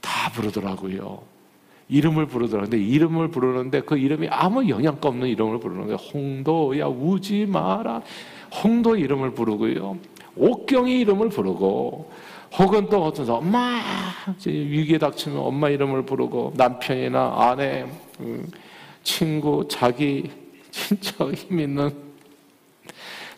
다 0.01 0.31
부르더라고요. 0.33 1.23
이름을 1.89 2.27
부르더라고요. 2.27 2.71
근데 2.71 2.85
이름을 2.85 3.29
부르는데 3.29 3.81
그 3.81 3.99
이름이 3.99 4.29
아무 4.31 4.69
영향가 4.69 5.09
없는 5.09 5.29
이름을 5.29 5.59
부르는 5.59 5.83
거예요. 5.83 5.97
홍도야 5.97 6.87
우지 6.87 7.47
마라. 7.47 8.03
홍도 8.63 8.97
이름을 8.97 9.33
부르고요. 9.33 9.99
옥경의 10.37 11.01
이름을 11.01 11.29
부르고 11.31 12.11
혹은 12.59 12.89
또 12.89 13.05
어떤 13.05 13.27
사람 13.27 13.43
엄마 13.43 13.81
위기에 14.45 14.99
닥치면 14.99 15.39
엄마 15.39 15.69
이름을 15.69 16.03
부르고 16.03 16.55
남편이나 16.57 17.35
아내, 17.37 17.87
음, 18.21 18.47
친구, 19.11 19.67
자기 19.69 20.31
진짜 20.71 21.31
힘 21.33 21.59
있는 21.59 21.93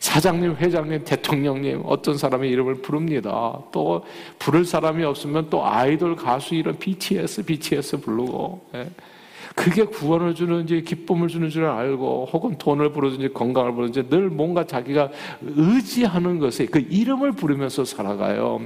사장님, 0.00 0.56
회장님, 0.56 1.04
대통령님 1.04 1.82
어떤 1.86 2.18
사람의 2.18 2.50
이름을 2.50 2.82
부릅니다. 2.82 3.58
또 3.72 4.04
부를 4.38 4.66
사람이 4.66 5.02
없으면 5.02 5.48
또 5.48 5.64
아이돌 5.64 6.16
가수 6.16 6.54
이름 6.54 6.76
BTS, 6.78 7.44
BTS 7.44 8.00
부르고 8.00 8.66
예. 8.74 8.90
그게 9.54 9.84
구원을 9.84 10.34
주는지 10.34 10.82
기쁨을 10.82 11.28
주는 11.28 11.48
줄 11.50 11.64
알고 11.64 12.28
혹은 12.32 12.56
돈을 12.58 12.92
부르든지 12.92 13.32
건강을 13.32 13.74
부르든지 13.74 14.08
늘 14.08 14.30
뭔가 14.30 14.64
자기가 14.64 15.10
의지하는 15.42 16.38
것에 16.38 16.66
그 16.66 16.78
이름을 16.78 17.32
부르면서 17.32 17.84
살아가요. 17.84 18.60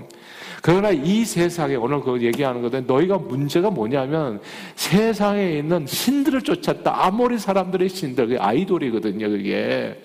그러나 0.62 0.90
이 0.90 1.24
세상에 1.24 1.74
오늘 1.76 2.00
그 2.00 2.22
얘기하는 2.22 2.62
거든 2.62 2.86
너희가 2.86 3.18
문제가 3.18 3.70
뭐냐면 3.70 4.40
세상에 4.74 5.58
있는 5.58 5.86
신들을 5.86 6.42
쫓았다. 6.42 7.06
아모리 7.06 7.38
사람들의 7.38 7.88
신들, 7.88 8.26
그게 8.26 8.38
아이돌이거든요, 8.38 9.28
그게. 9.28 10.00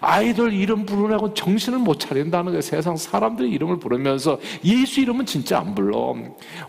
아이돌 0.00 0.52
이름 0.52 0.84
부르라고 0.84 1.34
정신을 1.34 1.78
못 1.78 1.98
차린다는 1.98 2.46
거예요. 2.46 2.60
세상 2.60 2.96
사람들의 2.96 3.50
이름을 3.50 3.78
부르면서 3.78 4.38
예수 4.64 5.00
이름은 5.00 5.24
진짜 5.26 5.58
안 5.58 5.74
불러. 5.74 6.14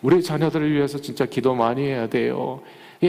우리 0.01 0.23
자녀들을 0.23 0.73
위해서 0.73 0.99
진짜 0.99 1.25
기도 1.25 1.53
많이 1.53 1.83
해야 1.83 2.07
돼요. 2.07 2.61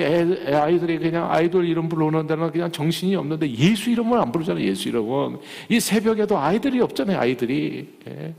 애, 0.02 0.54
아이들이 0.54 0.98
그냥 0.98 1.30
아이돌 1.30 1.66
이름 1.66 1.88
부르는 1.88 2.26
데는 2.26 2.50
그냥 2.50 2.70
정신이 2.70 3.14
없는데 3.16 3.50
예수 3.50 3.90
이름을 3.90 4.18
안 4.18 4.32
부르잖아요. 4.32 4.64
예수 4.64 4.88
이름은. 4.88 5.38
이 5.68 5.80
새벽에도 5.80 6.38
아이들이 6.38 6.80
없잖아요. 6.80 7.18
아이들이. 7.18 7.88
예. 8.08 8.34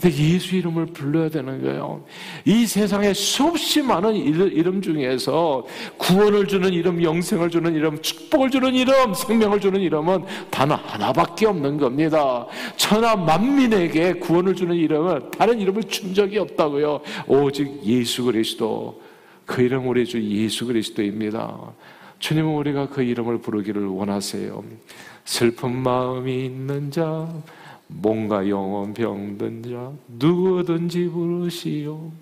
근데 0.00 0.16
예수 0.16 0.56
이름을 0.56 0.86
불러야 0.86 1.28
되는 1.28 1.62
거예요. 1.62 2.06
이 2.46 2.66
세상에 2.66 3.12
수없이 3.12 3.82
많은 3.82 4.16
이름 4.16 4.80
중에서 4.80 5.66
구원을 5.98 6.46
주는 6.46 6.72
이름, 6.72 7.02
영생을 7.02 7.50
주는 7.50 7.74
이름, 7.74 8.00
축복을 8.00 8.50
주는 8.50 8.74
이름, 8.74 9.12
생명을 9.12 9.60
주는 9.60 9.78
이름은 9.78 10.24
단 10.50 10.70
하나밖에 10.70 11.46
없는 11.46 11.76
겁니다. 11.76 12.46
천하 12.76 13.14
만민에게 13.14 14.14
구원을 14.14 14.54
주는 14.54 14.74
이름은 14.74 15.32
다른 15.32 15.60
이름을 15.60 15.82
준 15.84 16.14
적이 16.14 16.38
없다고요. 16.38 17.00
오직 17.26 17.84
예수 17.84 18.24
그리스도. 18.24 19.09
그 19.50 19.62
이름 19.62 19.88
우리 19.88 20.06
주 20.06 20.22
예수 20.22 20.64
그리스도입니다. 20.66 21.72
주님은 22.20 22.54
우리가 22.54 22.88
그 22.88 23.02
이름을 23.02 23.38
부르기를 23.38 23.84
원하세요. 23.86 24.62
슬픈 25.24 25.76
마음이 25.76 26.46
있는 26.46 26.90
자, 26.92 27.28
뭔가 27.88 28.48
영원 28.48 28.94
병든 28.94 29.64
자 29.64 29.92
누구든지 30.06 31.08
부르시오 31.08 32.12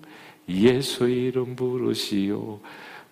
예수 0.49 1.07
이름 1.07 1.55
부르시오 1.55 2.59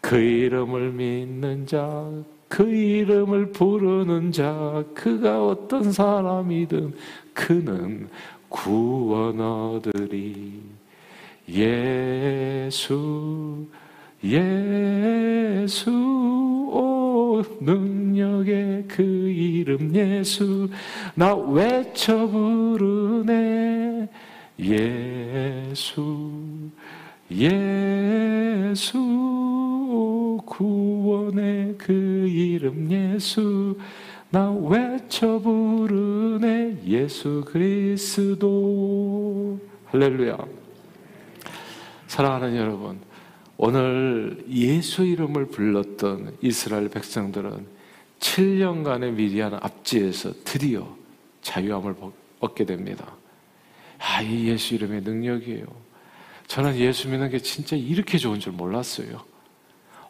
그 0.01 0.15
이름을 0.17 0.91
믿는 0.93 1.67
자 1.67 2.37
그 2.47 2.63
이름을 2.63 3.51
부르는 3.51 4.31
자 4.31 4.83
그가 4.93 5.45
어떤 5.45 5.91
사람이든 5.91 6.95
그는 7.33 8.09
구원 8.49 9.41
얻으리 9.41 10.61
예수 11.49 12.77
예수 14.23 15.91
오 15.91 17.43
능력의 17.61 18.85
그 18.87 19.03
이름 19.03 19.93
예수 19.93 20.69
나 21.15 21.35
외쳐 21.35 22.27
부르네. 22.27 24.09
예수 24.59 26.31
예수 27.29 28.97
구원의 30.45 31.75
그 31.77 31.93
이름 32.27 32.89
예수 32.89 33.77
나 34.29 34.51
외쳐 34.51 35.39
부르네. 35.39 36.79
예수 36.85 37.43
그리스도. 37.45 38.47
할렐루야. 39.85 40.37
사랑하는 42.07 42.55
여러분 42.55 43.06
오늘 43.57 44.45
예수 44.49 45.03
이름을 45.03 45.47
불렀던 45.47 46.37
이스라엘 46.41 46.89
백성들은 46.89 47.65
7년간의 48.19 49.13
미디안 49.13 49.55
압지에서 49.55 50.31
드디어 50.43 50.95
자유함을 51.41 51.95
얻게 52.39 52.65
됩니다. 52.65 53.13
아, 53.99 54.21
이 54.21 54.47
예수 54.47 54.75
이름의 54.75 55.01
능력이에요. 55.01 55.65
저는 56.45 56.77
예수 56.77 57.09
믿는 57.09 57.29
게 57.29 57.39
진짜 57.39 57.75
이렇게 57.75 58.19
좋은 58.19 58.39
줄 58.39 58.53
몰랐어요. 58.53 59.23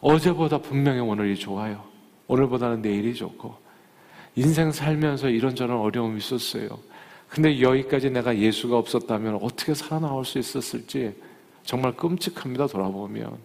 어제보다 0.00 0.58
분명히 0.58 1.00
오늘이 1.00 1.36
좋아요. 1.36 1.84
오늘보다는 2.26 2.82
내일이 2.82 3.14
좋고. 3.14 3.56
인생 4.36 4.70
살면서 4.70 5.30
이런저런 5.30 5.78
어려움이 5.78 6.18
있었어요. 6.18 6.68
근데 7.28 7.60
여기까지 7.60 8.10
내가 8.10 8.36
예수가 8.36 8.76
없었다면 8.76 9.38
어떻게 9.42 9.74
살아나올 9.74 10.24
수 10.24 10.38
있었을지 10.38 11.14
정말 11.68 11.94
끔찍합니다, 11.94 12.66
돌아보면. 12.66 13.36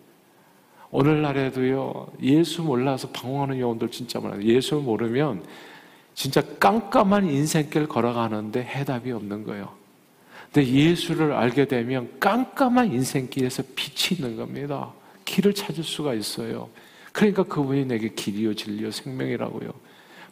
오늘날에도요, 0.91 2.13
예수 2.21 2.63
몰라서 2.63 3.09
방황하는 3.09 3.59
영혼들 3.59 3.91
진짜 3.91 4.21
많아요. 4.21 4.41
예수 4.43 4.75
모르면 4.75 5.43
진짜 6.13 6.41
깜깜한 6.57 7.29
인생길 7.29 7.85
걸어가는데 7.85 8.63
해답이 8.63 9.11
없는 9.11 9.43
거예요. 9.43 9.73
근데 10.53 10.65
예수를 10.65 11.33
알게 11.33 11.65
되면 11.65 12.17
깜깜한 12.21 12.93
인생길에서 12.93 13.63
빛이 13.75 14.17
있는 14.17 14.37
겁니다. 14.37 14.93
길을 15.25 15.53
찾을 15.53 15.83
수가 15.83 16.13
있어요. 16.13 16.69
그러니까 17.11 17.43
그분이 17.43 17.83
내게 17.83 18.07
길이요, 18.07 18.53
진리요, 18.53 18.91
생명이라고요. 18.91 19.69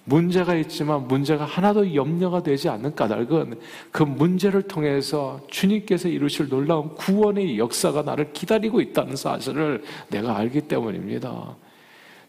문제가 0.03 0.55
있지만 0.55 1.07
문제가 1.07 1.45
하나도 1.45 1.93
염려가 1.93 2.41
되지 2.43 2.69
않는 2.69 2.95
까닭은 2.95 3.59
그 3.91 4.03
문제를 4.03 4.63
통해서 4.63 5.39
주님께서 5.49 6.09
이루실 6.09 6.49
놀라운 6.49 6.89
구원의 6.95 7.57
역사가 7.57 8.01
나를 8.01 8.33
기다리고 8.33 8.81
있다는 8.81 9.15
사실을 9.15 9.83
내가 10.09 10.37
알기 10.37 10.61
때문입니다. 10.61 11.55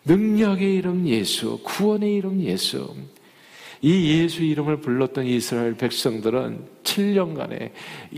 능력의 0.05 0.75
이름 0.75 1.07
예수, 1.07 1.61
구원의 1.63 2.15
이름 2.17 2.41
예수. 2.41 2.95
이 3.85 4.21
예수 4.21 4.43
이름을 4.45 4.77
불렀던 4.77 5.27
이스라엘 5.27 5.75
백성들은 5.75 6.61
7년간에 6.85 7.73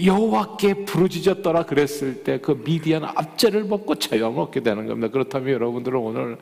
여호와께 0.04 0.84
부르짖었더라 0.84 1.64
그랬을 1.64 2.22
때 2.22 2.38
그 2.38 2.62
미디안 2.62 3.04
압제를 3.04 3.64
먹고 3.64 3.94
자유함을 3.94 4.40
얻게 4.40 4.60
되는 4.60 4.86
겁니다. 4.86 5.08
그렇다면 5.08 5.54
여러분들은 5.54 5.98
오늘 5.98 6.38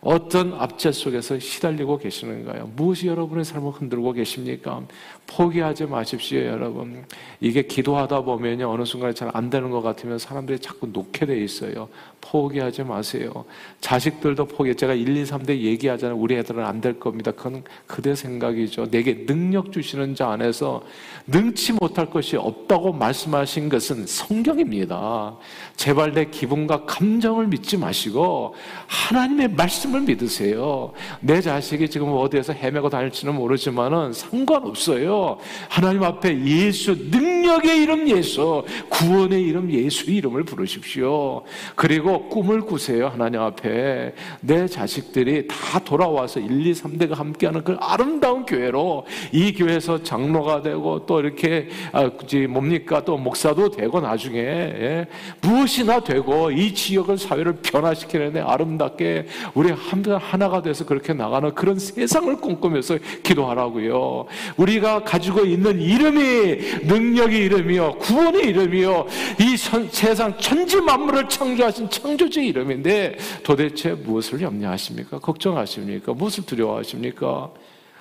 어떤 0.00 0.54
압제 0.54 0.92
속에서 0.92 1.38
시달리고 1.38 1.98
계시는가요? 1.98 2.70
무엇이 2.76 3.06
여러분의 3.06 3.44
삶을 3.44 3.72
흔들고 3.72 4.12
계십니까? 4.12 4.82
포기하지 5.26 5.86
마십시오, 5.86 6.40
여러분. 6.44 7.04
이게 7.40 7.62
기도하다 7.62 8.22
보면요, 8.22 8.70
어느 8.70 8.84
순간에 8.84 9.12
잘 9.12 9.26
안 9.34 9.50
되는 9.50 9.70
것 9.70 9.82
같으면 9.82 10.18
사람들이 10.18 10.60
자꾸 10.60 10.86
놓게 10.86 11.26
돼 11.26 11.38
있어요. 11.42 11.88
포기하지 12.30 12.84
마세요. 12.84 13.44
자식들도 13.80 14.46
포기. 14.46 14.74
제가 14.74 14.94
1, 14.94 15.16
2, 15.16 15.24
3대 15.24 15.58
얘기하잖아요. 15.58 16.16
우리 16.16 16.36
애들은 16.36 16.64
안 16.64 16.76
될 16.80 17.00
겁니다. 17.00 17.32
그건 17.32 17.64
그대 17.86 18.14
생각이죠. 18.14 18.90
내게 18.90 19.24
능력 19.26 19.72
주시는 19.72 20.14
자 20.14 20.28
안에서 20.30 20.82
능치 21.26 21.72
못할 21.72 22.10
것이 22.10 22.36
없다고 22.36 22.92
말씀하신 22.92 23.68
것은 23.68 24.06
성경입니다. 24.06 25.36
제발 25.76 26.12
내 26.12 26.26
기분과 26.26 26.84
감정을 26.84 27.48
믿지 27.48 27.76
마시고 27.76 28.54
하나님의 28.86 29.48
말씀을 29.48 30.02
믿으세요. 30.02 30.92
내 31.20 31.40
자식이 31.40 31.88
지금 31.88 32.12
어디에서 32.12 32.52
헤매고 32.52 32.90
다닐지는 32.90 33.34
모르지만은 33.34 34.12
상관없어요. 34.12 35.38
하나님 35.68 36.02
앞에 36.02 36.44
예수 36.44 36.94
능력의 37.10 37.82
이름 37.82 38.08
예수 38.08 38.64
구원의 38.90 39.42
이름 39.42 39.70
예수 39.72 40.10
이름을 40.10 40.44
부르십시오. 40.44 41.42
그리고 41.74 42.15
꿈을 42.20 42.60
꾸세요. 42.62 43.08
하나님 43.08 43.40
앞에 43.40 44.14
내 44.40 44.66
자식들이 44.66 45.46
다 45.46 45.78
돌아와서 45.78 46.40
1, 46.40 46.66
2, 46.66 46.72
3대가 46.72 47.14
함께하는 47.14 47.64
그 47.64 47.76
아름다운 47.80 48.44
교회로 48.44 49.06
이 49.32 49.52
교회에서 49.52 50.02
장로가 50.02 50.62
되고 50.62 51.04
또 51.06 51.20
이렇게 51.20 51.68
아, 51.92 52.10
뭡니까 52.48 53.04
또 53.04 53.16
목사도 53.16 53.70
되고 53.70 54.00
나중에 54.00 54.38
예? 54.38 55.06
무엇이나 55.40 56.00
되고 56.00 56.50
이 56.50 56.74
지역을 56.74 57.18
사회를 57.18 57.56
변화시키는 57.56 58.36
아름답게 58.38 59.26
우리 59.54 59.70
하나가 59.70 60.62
돼서 60.62 60.84
그렇게 60.84 61.12
나가는 61.12 61.54
그런 61.54 61.78
세상을 61.78 62.36
꿈꾸면서 62.36 62.98
기도하라고요. 63.22 64.26
우리가 64.56 65.04
가지고 65.04 65.44
있는 65.44 65.80
이름이 65.80 66.82
능력의 66.84 67.38
이름이요 67.46 67.98
구원의 67.98 68.44
이름이요 68.46 69.06
이 69.40 69.56
세상 69.56 70.36
천지 70.38 70.80
만물을 70.80 71.28
창조하신 71.28 71.90
창조주의 72.06 72.48
이름인데 72.48 73.18
도대체 73.42 73.92
무엇을 73.92 74.40
염려하십니까? 74.40 75.18
걱정하십니까? 75.18 76.12
무엇을 76.14 76.46
두려워하십니까? 76.46 77.50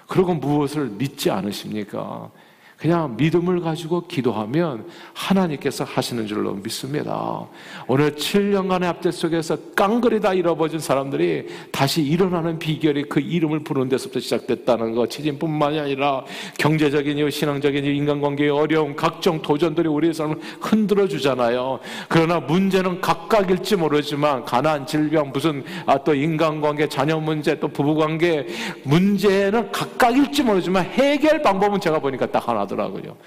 그리고 0.07 0.35
무엇을 0.35 0.89
믿지 0.89 1.31
않으십니까? 1.31 2.29
그냥 2.77 3.15
믿음을 3.15 3.61
가지고 3.61 4.05
기도하면 4.05 4.85
하나님께서 5.13 5.85
하시는 5.85 6.27
줄로 6.27 6.53
믿습니다. 6.55 7.47
오늘 7.87 8.11
7년간의 8.11 8.83
압제 8.83 9.11
속에서 9.11 9.57
깡그리다 9.75 10.33
잃어버린 10.33 10.79
사람들이 10.79 11.47
다시 11.71 12.03
일어나는 12.03 12.59
비결이 12.59 13.03
그 13.03 13.21
이름을 13.21 13.59
부르는 13.59 13.87
데서부터 13.87 14.19
시작됐다는 14.19 14.93
것. 14.93 15.09
지진뿐만이 15.09 15.79
아니라 15.79 16.25
경제적인 16.57 17.17
이유, 17.17 17.29
신앙적인 17.29 17.85
이유, 17.85 17.93
인간관계의 17.93 18.49
어려움, 18.49 18.95
각종 18.95 19.41
도전들이 19.41 19.87
우리의 19.87 20.13
삶을 20.13 20.39
흔들어 20.59 21.07
주잖아요. 21.07 21.79
그러나 22.09 22.41
문제는 22.41 22.99
각각일지 22.99 23.77
모르지만 23.77 24.43
가난, 24.43 24.85
질병, 24.85 25.31
무슨 25.31 25.63
아, 25.85 25.97
또 26.03 26.13
인간관계, 26.13 26.89
자녀 26.89 27.19
문제, 27.19 27.57
또 27.57 27.69
부부관계 27.69 28.47
문제는 28.83 29.71
각각일지 29.71 30.43
모르지만 30.43 30.83
해결 30.85 31.41
방법은 31.41 31.79
제가 31.79 31.99
보니까 31.99 32.25
딱 32.25 32.47
하나 32.47 32.64
하더라고요. 32.65 33.17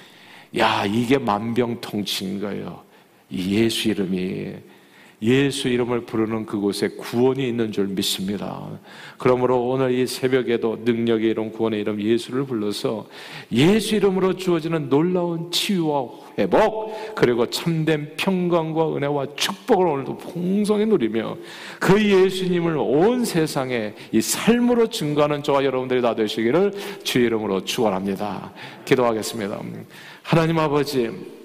야, 0.59 0.85
이게 0.87 1.19
만병통치인 1.19 2.41
거예요. 2.41 2.85
예수 3.31 3.89
이름이. 3.89 4.55
예수 5.21 5.69
이름을 5.69 6.03
부르는 6.03 6.47
그곳에 6.47 6.89
구원이 6.89 7.47
있는 7.47 7.73
줄 7.73 7.89
믿습니다. 7.89 8.69
그러므로 9.19 9.69
오늘 9.69 9.93
이 9.93 10.07
새벽에도 10.07 10.79
능력의 10.85 11.31
이름, 11.31 11.51
구원의 11.51 11.81
이름 11.81 12.01
예수를 12.01 12.45
불러서 12.45 13.09
예수 13.51 13.97
이름으로 13.97 14.35
주어지는 14.35 14.89
놀라운 14.89 15.51
치유와 15.51 16.29
회복, 16.39 17.15
그리고 17.17 17.47
참된 17.51 18.13
평강과 18.17 18.97
은혜와 18.97 19.27
축복을 19.35 19.87
오늘도 19.87 20.19
풍성히 20.19 20.87
누리며 20.87 21.37
그 21.81 22.01
예수님을 22.01 22.77
온 22.77 23.25
세상에 23.25 23.95
이 24.13 24.21
삶으로 24.21 24.89
증거하는 24.89 25.43
저와 25.43 25.65
여러분들이 25.65 26.01
다 26.01 26.15
되시기를 26.15 26.73
주 27.03 27.19
이름으로 27.19 27.65
축원합니다. 27.65 28.53
기도하겠습니다. 28.85 29.61
하나님 30.23 30.59
아버지 30.61 31.38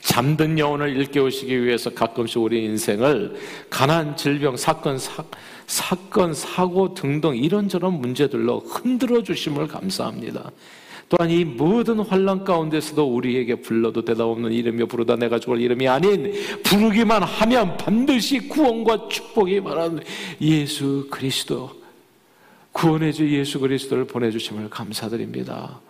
잠든 0.00 0.58
영혼을 0.58 0.96
일깨우시기 0.96 1.64
위해서 1.64 1.90
가끔씩 1.90 2.38
우리 2.38 2.64
인생을 2.64 3.36
가난, 3.70 4.16
질병, 4.16 4.56
사건, 4.56 4.98
사, 4.98 5.24
사건, 5.66 6.34
사고 6.34 6.94
등등 6.94 7.36
이런저런 7.36 7.94
문제들로 7.94 8.60
흔들어 8.60 9.22
주심을 9.22 9.66
감사합니다. 9.68 10.50
또한 11.08 11.30
이 11.30 11.44
모든 11.44 12.00
환란 12.00 12.44
가운데서도 12.44 13.14
우리에게 13.14 13.56
불러도 13.56 14.04
대답 14.04 14.24
없는 14.26 14.52
이름이 14.52 14.84
부르다 14.84 15.16
내가 15.16 15.38
죽을 15.38 15.60
이름이 15.60 15.88
아닌 15.88 16.34
부르기만 16.62 17.22
하면 17.22 17.76
반드시 17.78 18.40
구원과 18.40 19.08
축복이 19.08 19.60
말하는 19.60 20.02
예수 20.42 21.06
그리스도 21.10 21.70
구원해주 22.72 23.34
예수 23.34 23.58
그리스도를 23.58 24.04
보내주심을 24.04 24.68
감사드립니다. 24.68 25.80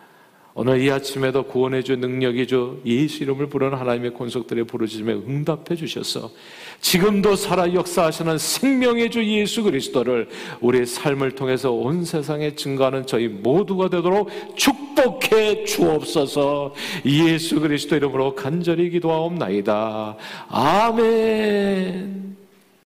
오늘 0.61 0.83
이 0.83 0.91
아침에도 0.91 1.45
구원해 1.45 1.85
주 1.85 1.95
능력이 1.95 2.49
주 2.49 2.81
예수 2.85 3.23
이름을 3.23 3.47
부르는 3.47 3.79
하나님의 3.79 4.13
권속들의 4.15 4.65
부르짖음에 4.65 5.13
응답해 5.13 5.77
주셔서 5.77 6.33
지금도 6.81 7.37
살아 7.37 7.73
역사하시는 7.73 8.39
생명의 8.39 9.09
주 9.09 9.25
예수 9.25 9.63
그리스도를 9.63 10.29
우리의 10.61 10.85
삶을 10.87 11.37
통해서 11.37 11.71
온 11.71 12.05
세상에 12.05 12.57
증거하는 12.57 13.07
저희 13.07 13.29
모두가 13.29 13.89
되도록 13.89 14.31
축복해 14.57 15.63
주옵소서 15.63 16.75
예수 17.07 17.61
그리스도 17.61 17.95
이름으로 17.95 18.35
간절히 18.35 18.91
기도하옵나이다. 18.91 20.17
아멘. 20.49 22.38